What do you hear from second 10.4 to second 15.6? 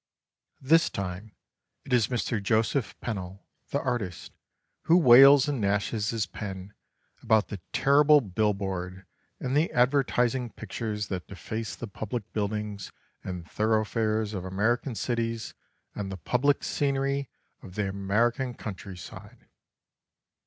pictures that deface the public buildings and thoroughfares of American cities